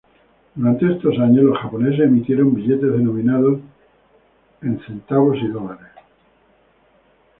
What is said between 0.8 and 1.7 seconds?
estos años, los